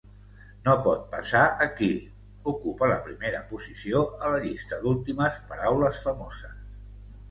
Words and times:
"No 0.67 0.73
pot 0.87 1.03
passar 1.11 1.43
aquí" 1.65 1.91
ocupa 2.53 2.91
la 2.95 2.99
primera 3.11 3.45
posició 3.55 4.05
a 4.27 4.35
la 4.35 4.43
llista 4.49 4.85
d'últimes 4.85 5.43
paraules 5.55 6.07
famoses. 6.11 6.63